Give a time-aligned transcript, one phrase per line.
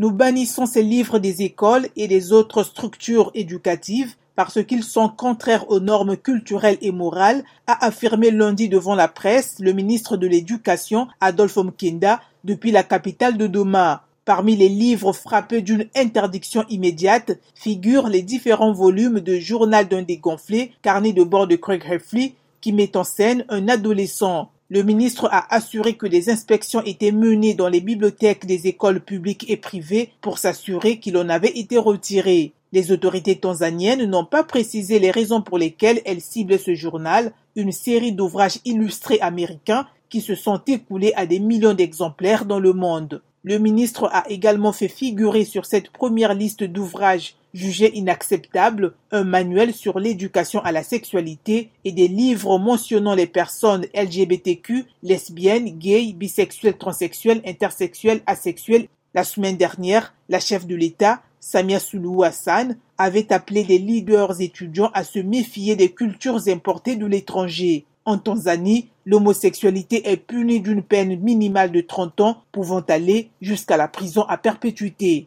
[0.00, 5.70] Nous bannissons ces livres des écoles et des autres structures éducatives parce qu'ils sont contraires
[5.70, 11.06] aux normes culturelles et morales, a affirmé lundi devant la presse le ministre de l'Éducation,
[11.20, 14.04] Adolphe Mkenda, depuis la capitale de Doma.
[14.24, 20.72] Parmi les livres frappés d'une interdiction immédiate figurent les différents volumes de Journal d'un dégonflé,
[20.82, 24.50] carnet de bord de Craig Heffley, qui met en scène un adolescent.
[24.70, 29.44] Le ministre a assuré que des inspections étaient menées dans les bibliothèques des écoles publiques
[29.50, 32.54] et privées pour s'assurer qu'il en avait été retiré.
[32.72, 37.72] Les autorités tanzaniennes n'ont pas précisé les raisons pour lesquelles elles ciblent ce journal, une
[37.72, 43.22] série d'ouvrages illustrés américains qui se sont écoulés à des millions d'exemplaires dans le monde.
[43.42, 49.72] Le ministre a également fait figurer sur cette première liste d'ouvrages jugés inacceptables un manuel
[49.72, 56.76] sur l'éducation à la sexualité et des livres mentionnant les personnes LGBTQ, lesbiennes, gays, bisexuelles,
[56.76, 58.88] transsexuelles, intersexuelles, asexuelles.
[59.14, 64.90] La semaine dernière, la chef de l'État, Samia Suluhu Hassan, avait appelé les leaders étudiants
[64.92, 67.84] à se méfier des cultures importées de l'étranger.
[68.06, 73.88] En Tanzanie, l'homosexualité est punie d'une peine minimale de 30 ans pouvant aller jusqu'à la
[73.88, 75.22] prison à perpétuité.